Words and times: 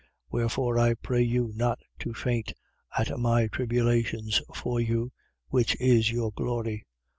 3:13. 0.01 0.07
Wherefore 0.31 0.79
I 0.79 0.93
pray 0.95 1.21
you 1.21 1.51
not 1.53 1.77
to 1.99 2.11
faint 2.11 2.53
at 2.97 3.19
my 3.19 3.45
tribulations 3.45 4.41
for 4.51 4.79
you, 4.79 5.11
which 5.49 5.79
is 5.79 6.09
your 6.09 6.31
glory. 6.31 6.87